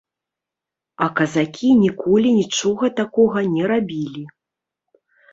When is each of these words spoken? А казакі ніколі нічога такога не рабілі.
А 1.05 1.09
казакі 1.17 1.69
ніколі 1.81 2.29
нічога 2.37 2.85
такога 3.01 3.43
не 3.57 3.63
рабілі. 3.73 4.23